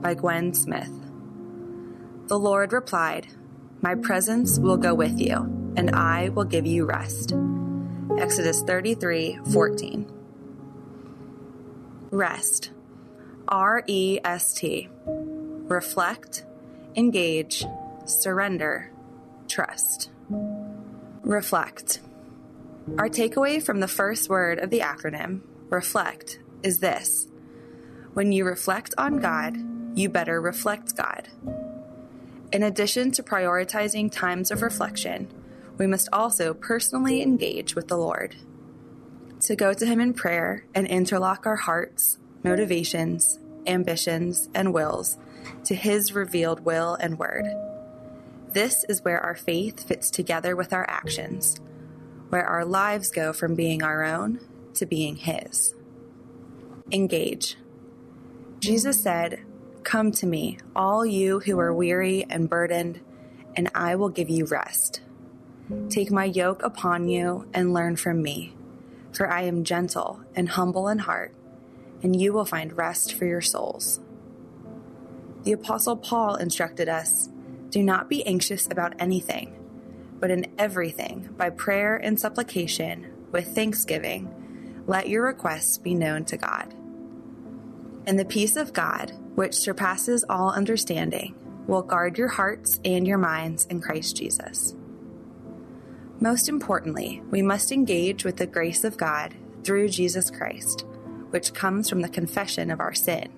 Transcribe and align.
by 0.00 0.14
Gwen 0.14 0.54
Smith. 0.54 0.90
The 2.26 2.38
Lord 2.38 2.72
replied, 2.72 3.28
My 3.80 3.94
presence 3.94 4.58
will 4.58 4.76
go 4.76 4.94
with 4.94 5.18
you, 5.18 5.72
and 5.76 5.90
I 5.90 6.28
will 6.28 6.44
give 6.44 6.66
you 6.66 6.84
rest. 6.84 7.34
Exodus 8.18 8.62
33 8.62 9.38
14. 9.52 10.10
Rest. 12.10 12.70
R 13.48 13.82
E 13.86 14.18
S 14.24 14.54
T. 14.54 14.88
Reflect, 15.06 16.44
engage, 16.96 17.64
surrender, 18.04 18.90
trust. 19.48 20.10
Reflect. 21.22 22.00
Our 22.96 23.08
takeaway 23.08 23.62
from 23.62 23.80
the 23.80 23.88
first 23.88 24.30
word 24.30 24.58
of 24.58 24.70
the 24.70 24.80
acronym, 24.80 25.42
reflect, 25.68 26.40
is 26.62 26.78
this 26.78 27.28
when 28.14 28.32
you 28.32 28.44
reflect 28.44 28.94
on 28.98 29.18
God, 29.18 29.56
you 29.98 30.08
better 30.08 30.40
reflect 30.40 30.96
God. 30.96 31.28
In 32.52 32.62
addition 32.62 33.10
to 33.12 33.22
prioritizing 33.22 34.10
times 34.10 34.50
of 34.50 34.62
reflection, 34.62 35.28
we 35.76 35.86
must 35.86 36.08
also 36.12 36.54
personally 36.54 37.20
engage 37.20 37.74
with 37.74 37.88
the 37.88 37.96
Lord. 37.96 38.36
To 39.40 39.56
go 39.56 39.74
to 39.74 39.86
Him 39.86 40.00
in 40.00 40.14
prayer 40.14 40.64
and 40.74 40.86
interlock 40.86 41.46
our 41.46 41.56
hearts, 41.56 42.18
motivations, 42.42 43.38
ambitions, 43.66 44.48
and 44.54 44.72
wills 44.72 45.18
to 45.64 45.74
His 45.74 46.14
revealed 46.14 46.60
will 46.60 46.94
and 46.94 47.18
word. 47.18 47.46
This 48.52 48.84
is 48.88 49.04
where 49.04 49.20
our 49.20 49.34
faith 49.34 49.86
fits 49.86 50.10
together 50.10 50.56
with 50.56 50.72
our 50.72 50.88
actions, 50.88 51.60
where 52.30 52.46
our 52.46 52.64
lives 52.64 53.10
go 53.10 53.32
from 53.32 53.54
being 53.54 53.82
our 53.82 54.04
own 54.04 54.40
to 54.74 54.86
being 54.86 55.16
His. 55.16 55.74
Engage. 56.90 57.56
Jesus 58.60 59.02
said, 59.02 59.44
Come 59.84 60.12
to 60.12 60.26
me, 60.26 60.58
all 60.76 61.06
you 61.06 61.40
who 61.40 61.58
are 61.58 61.72
weary 61.72 62.26
and 62.28 62.48
burdened, 62.48 63.00
and 63.56 63.70
I 63.74 63.96
will 63.96 64.08
give 64.08 64.28
you 64.28 64.44
rest. 64.46 65.00
Take 65.88 66.10
my 66.10 66.24
yoke 66.24 66.62
upon 66.62 67.08
you 67.08 67.48
and 67.52 67.74
learn 67.74 67.96
from 67.96 68.22
me, 68.22 68.54
for 69.12 69.30
I 69.30 69.42
am 69.42 69.64
gentle 69.64 70.20
and 70.34 70.48
humble 70.48 70.88
in 70.88 70.98
heart, 70.98 71.34
and 72.02 72.18
you 72.20 72.32
will 72.32 72.44
find 72.44 72.76
rest 72.76 73.14
for 73.14 73.24
your 73.24 73.40
souls. 73.40 74.00
The 75.44 75.52
Apostle 75.52 75.96
Paul 75.96 76.36
instructed 76.36 76.88
us 76.88 77.28
do 77.70 77.82
not 77.82 78.08
be 78.08 78.24
anxious 78.26 78.66
about 78.70 78.94
anything, 78.98 79.54
but 80.20 80.30
in 80.30 80.46
everything, 80.58 81.28
by 81.36 81.50
prayer 81.50 81.96
and 81.96 82.18
supplication, 82.18 83.12
with 83.30 83.54
thanksgiving, 83.54 84.82
let 84.86 85.08
your 85.08 85.24
requests 85.24 85.76
be 85.76 85.94
known 85.94 86.24
to 86.26 86.38
God. 86.38 86.74
And 88.08 88.18
the 88.18 88.24
peace 88.24 88.56
of 88.56 88.72
God, 88.72 89.12
which 89.34 89.52
surpasses 89.52 90.24
all 90.30 90.50
understanding, 90.50 91.34
will 91.66 91.82
guard 91.82 92.16
your 92.16 92.28
hearts 92.28 92.80
and 92.82 93.06
your 93.06 93.18
minds 93.18 93.66
in 93.66 93.82
Christ 93.82 94.16
Jesus. 94.16 94.74
Most 96.18 96.48
importantly, 96.48 97.20
we 97.30 97.42
must 97.42 97.70
engage 97.70 98.24
with 98.24 98.38
the 98.38 98.46
grace 98.46 98.82
of 98.82 98.96
God 98.96 99.34
through 99.62 99.90
Jesus 99.90 100.30
Christ, 100.30 100.86
which 101.28 101.52
comes 101.52 101.90
from 101.90 102.00
the 102.00 102.08
confession 102.08 102.70
of 102.70 102.80
our 102.80 102.94
sin. 102.94 103.30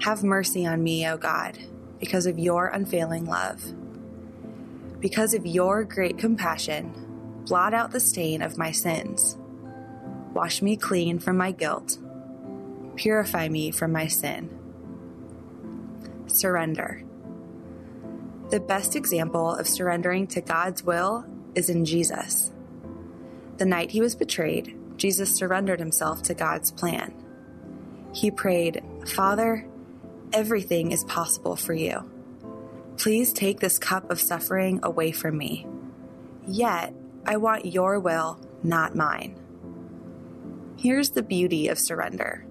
Have 0.00 0.24
mercy 0.24 0.66
on 0.66 0.82
me, 0.82 1.06
O 1.06 1.16
God, 1.16 1.56
because 2.00 2.26
of 2.26 2.40
your 2.40 2.66
unfailing 2.66 3.26
love. 3.26 3.62
Because 4.98 5.34
of 5.34 5.46
your 5.46 5.84
great 5.84 6.18
compassion, 6.18 7.44
blot 7.46 7.74
out 7.74 7.92
the 7.92 8.00
stain 8.00 8.42
of 8.42 8.58
my 8.58 8.72
sins. 8.72 9.38
Wash 10.34 10.62
me 10.62 10.76
clean 10.76 11.20
from 11.20 11.36
my 11.36 11.52
guilt 11.52 11.98
Purify 12.96 13.48
me 13.48 13.70
from 13.70 13.92
my 13.92 14.06
sin. 14.06 14.50
Surrender. 16.26 17.02
The 18.50 18.60
best 18.60 18.96
example 18.96 19.54
of 19.54 19.68
surrendering 19.68 20.26
to 20.28 20.40
God's 20.40 20.82
will 20.82 21.26
is 21.54 21.68
in 21.68 21.84
Jesus. 21.84 22.52
The 23.58 23.64
night 23.66 23.90
he 23.90 24.00
was 24.00 24.14
betrayed, 24.14 24.76
Jesus 24.96 25.34
surrendered 25.34 25.78
himself 25.78 26.22
to 26.22 26.34
God's 26.34 26.70
plan. 26.70 27.14
He 28.14 28.30
prayed, 28.30 28.82
Father, 29.06 29.66
everything 30.32 30.92
is 30.92 31.04
possible 31.04 31.56
for 31.56 31.74
you. 31.74 32.10
Please 32.96 33.32
take 33.32 33.60
this 33.60 33.78
cup 33.78 34.10
of 34.10 34.20
suffering 34.20 34.80
away 34.82 35.12
from 35.12 35.36
me. 35.36 35.66
Yet, 36.46 36.94
I 37.26 37.36
want 37.36 37.66
your 37.66 38.00
will, 38.00 38.40
not 38.62 38.94
mine. 38.94 39.38
Here's 40.78 41.10
the 41.10 41.22
beauty 41.22 41.68
of 41.68 41.78
surrender 41.78 42.45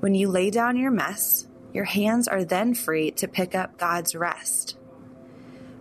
when 0.00 0.14
you 0.14 0.28
lay 0.28 0.50
down 0.50 0.76
your 0.76 0.90
mess, 0.90 1.46
your 1.72 1.84
hands 1.84 2.28
are 2.28 2.44
then 2.44 2.74
free 2.74 3.10
to 3.12 3.28
pick 3.28 3.54
up 3.54 3.78
God's 3.78 4.14
rest. 4.14 4.76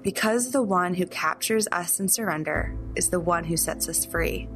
Because 0.01 0.51
the 0.51 0.63
one 0.63 0.93
who 0.93 1.05
captures 1.05 1.67
us 1.71 1.99
in 1.99 2.09
surrender 2.09 2.75
is 2.95 3.09
the 3.09 3.19
one 3.19 3.43
who 3.43 3.57
sets 3.57 3.87
us 3.89 4.05
free. 4.05 4.47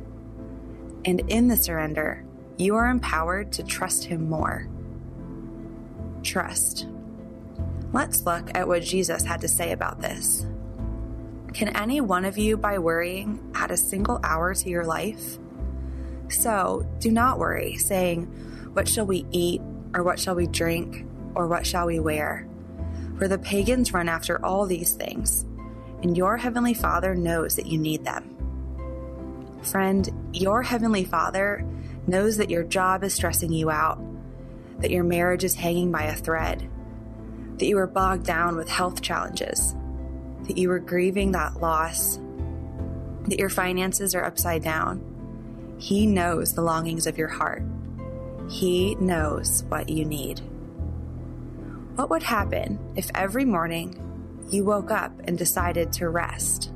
And 1.06 1.22
in 1.30 1.48
the 1.48 1.58
surrender, 1.58 2.24
you 2.58 2.76
are 2.76 2.88
empowered 2.88 3.52
to 3.54 3.64
trust 3.64 4.06
Him 4.06 4.30
more. 4.30 4.68
Trust. 6.24 6.88
Let's 7.92 8.26
look 8.26 8.50
at 8.56 8.68
what 8.68 8.84
Jesus 8.84 9.24
had 9.24 9.42
to 9.42 9.48
say 9.48 9.72
about 9.72 10.02
this. 10.02 10.46
Can 11.54 11.70
any 11.76 12.00
one 12.02 12.24
of 12.24 12.38
you, 12.38 12.56
by 12.56 12.80
worrying, 12.80 13.52
add 13.54 13.72
a 13.72 13.78
single 13.78 14.20
hour 14.24 14.54
to 14.54 14.70
your 14.70 14.86
life? 14.86 15.38
So 16.30 16.88
do 17.00 17.12
not 17.12 17.40
worry, 17.40 17.76
saying, 17.76 18.32
what 18.74 18.88
shall 18.88 19.06
we 19.06 19.26
eat? 19.32 19.62
Or 19.94 20.04
what 20.04 20.20
shall 20.20 20.36
we 20.36 20.48
drink? 20.48 21.06
Or 21.36 21.48
what 21.48 21.66
shall 21.66 21.88
we 21.88 22.00
wear? 22.00 22.48
For 23.18 23.28
the 23.28 23.38
pagans 23.38 23.94
run 23.94 24.10
after 24.10 24.44
all 24.44 24.66
these 24.66 24.94
things, 24.94 25.44
and 26.02 26.18
your 26.18 26.38
heavenly 26.38 26.74
Father 26.74 27.14
knows 27.14 27.56
that 27.56 27.68
you 27.68 27.78
need 27.78 28.04
them. 28.04 28.36
Friend, 29.62 30.10
your 30.34 30.64
heavenly 30.64 31.04
Father 31.04 31.66
knows 32.08 32.38
that 32.38 32.50
your 32.50 32.64
job 32.64 33.04
is 33.04 33.14
stressing 33.14 33.54
you 33.54 33.70
out, 33.70 34.02
that 34.80 34.92
your 34.92 35.04
marriage 35.04 35.44
is 35.44 35.54
hanging 35.54 35.92
by 35.92 36.04
a 36.04 36.16
thread, 36.16 36.68
that 37.58 37.68
you 37.68 37.78
are 37.78 37.88
bogged 37.88 38.26
down 38.26 38.56
with 38.56 38.70
health 38.70 39.02
challenges, 39.02 39.76
that 40.48 40.58
you 40.58 40.72
are 40.72 40.80
grieving 40.80 41.34
that 41.34 41.62
loss, 41.62 42.18
that 43.28 43.38
your 43.38 43.50
finances 43.50 44.16
are 44.16 44.26
upside 44.26 44.64
down. 44.64 45.76
He 45.78 46.08
knows 46.08 46.54
the 46.54 46.64
longings 46.64 47.06
of 47.06 47.18
your 47.18 47.28
heart. 47.28 47.62
He 48.52 48.96
knows 48.96 49.64
what 49.70 49.88
you 49.88 50.04
need. 50.04 50.42
What 51.96 52.10
would 52.10 52.22
happen 52.22 52.78
if 52.98 53.10
every 53.16 53.46
morning 53.46 53.98
you 54.50 54.66
woke 54.66 54.92
up 54.92 55.14
and 55.24 55.38
decided 55.38 55.94
to 55.94 56.10
rest? 56.10 56.70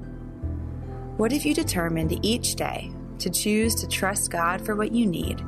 What 1.17 1.33
if 1.33 1.45
you 1.45 1.53
determined 1.53 2.25
each 2.25 2.55
day 2.55 2.93
to 3.19 3.29
choose 3.29 3.75
to 3.75 3.89
trust 3.89 4.31
God 4.31 4.65
for 4.65 4.73
what 4.73 4.93
you 4.93 5.05
need 5.05 5.43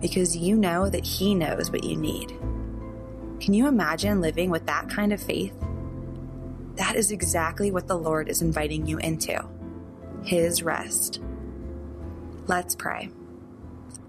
because 0.00 0.36
you 0.36 0.56
know 0.56 0.88
that 0.88 1.04
He 1.04 1.34
knows 1.34 1.72
what 1.72 1.82
you 1.82 1.96
need? 1.96 2.28
Can 3.40 3.52
you 3.52 3.66
imagine 3.66 4.20
living 4.20 4.50
with 4.50 4.66
that 4.66 4.88
kind 4.88 5.12
of 5.12 5.20
faith? 5.20 5.54
That 6.76 6.94
is 6.94 7.10
exactly 7.10 7.72
what 7.72 7.88
the 7.88 7.98
Lord 7.98 8.28
is 8.28 8.42
inviting 8.42 8.86
you 8.86 8.98
into 8.98 9.44
His 10.22 10.62
rest. 10.62 11.20
Let's 12.46 12.76
pray. 12.76 13.10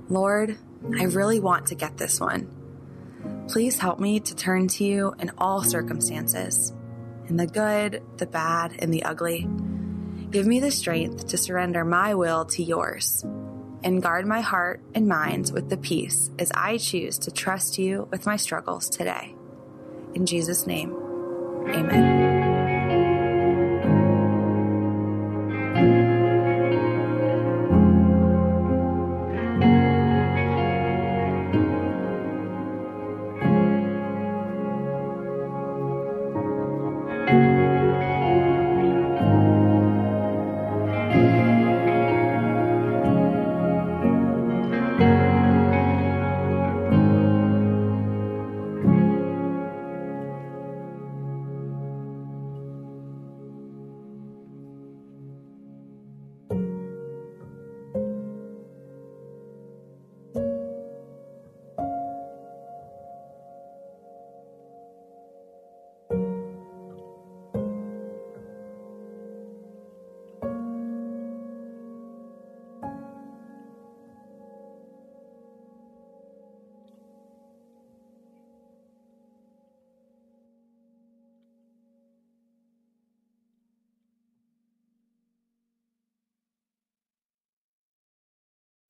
Lord, 0.10 0.60
I 0.98 1.04
really 1.04 1.40
want 1.40 1.68
to 1.68 1.76
get 1.76 1.98
this 1.98 2.20
one. 2.20 2.50
Please 3.50 3.80
help 3.80 4.00
me 4.00 4.20
to 4.20 4.36
turn 4.36 4.68
to 4.70 4.84
you 4.84 5.14
in 5.20 5.32
all 5.38 5.64
circumstances, 5.64 6.74
in 7.28 7.38
the 7.38 7.48
good, 7.48 8.02
the 8.18 8.26
bad, 8.26 8.76
and 8.80 8.94
the 8.94 9.04
ugly. 9.04 9.48
Give 10.32 10.46
me 10.46 10.60
the 10.60 10.72
strength 10.72 11.28
to 11.28 11.38
surrender 11.38 11.86
my 11.86 12.16
will 12.16 12.46
to 12.46 12.64
yours 12.64 13.24
and 13.84 14.02
guard 14.02 14.26
my 14.26 14.42
heart 14.42 14.82
and 14.94 15.08
mind 15.08 15.52
with 15.54 15.70
the 15.70 15.78
peace 15.78 16.32
as 16.40 16.52
I 16.54 16.78
choose 16.78 17.20
to 17.20 17.32
trust 17.32 17.78
you 17.78 18.08
with 18.12 18.26
my 18.26 18.36
struggles 18.36 18.90
today. 18.90 19.36
In 20.16 20.26
Jesus' 20.26 20.66
name, 20.66 20.94
amen. 21.68 22.35